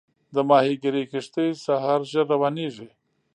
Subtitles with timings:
[0.33, 2.89] د ماهیګیري کښتۍ سهار زر روانېږي.